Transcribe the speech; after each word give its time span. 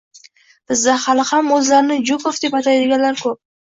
Bizda 0.71 0.95
hali 1.03 1.27
ham 1.33 1.53
o'zlarini 1.59 2.01
Jukov 2.11 2.43
deb 2.43 2.61
ataydiganlar 2.65 3.27
ko'p 3.27 3.45